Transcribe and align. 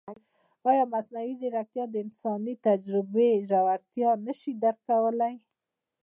ایا 0.69 0.83
مصنوعي 0.93 1.33
ځیرکتیا 1.39 1.83
د 1.89 1.95
انساني 2.03 2.55
تجربې 2.67 3.29
ژورتیا 3.49 4.09
نه 4.25 4.33
شي 4.39 4.51
درک 4.61 4.79
کولی؟ 4.89 5.33